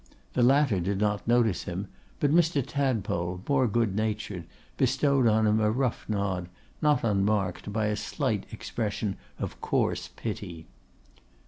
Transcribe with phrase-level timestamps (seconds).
[0.33, 1.87] The latter did not notice him,
[2.19, 2.63] but Mr.
[2.65, 6.49] Tadpole, more good natured, bestowed on him a rough nod,
[6.81, 10.65] not unmarked by a slight expression of coarse pity.